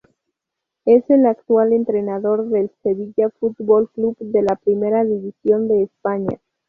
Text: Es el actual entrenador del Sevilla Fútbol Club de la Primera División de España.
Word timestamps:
Es 0.85 1.07
el 1.11 1.27
actual 1.27 1.73
entrenador 1.73 2.49
del 2.49 2.71
Sevilla 2.81 3.29
Fútbol 3.39 3.87
Club 3.91 4.17
de 4.19 4.41
la 4.41 4.55
Primera 4.55 5.03
División 5.03 5.67
de 5.67 5.83
España. 5.83 6.39